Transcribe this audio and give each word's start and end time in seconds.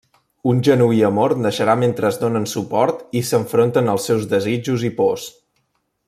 Un 0.51 0.61
genuí 0.67 1.01
amor 1.09 1.33
naixerà 1.41 1.75
mentre 1.83 2.09
es 2.15 2.17
donen 2.23 2.49
suport 2.55 3.03
i 3.21 3.23
s'enfronten 3.29 3.93
als 3.97 4.09
seus 4.13 4.25
desitjos 4.35 4.87
i 4.93 4.95
pors. 5.03 5.29